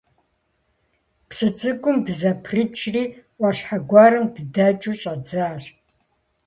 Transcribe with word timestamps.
Псы 1.27 1.47
цӀыкӀум 1.57 1.97
дызэпрыкӀри, 2.05 3.03
Ӏуащхьэ 3.39 3.77
гуэрым 3.89 4.25
дыдэкӀыу 4.33 4.97
щӀэддзащ. 4.99 5.63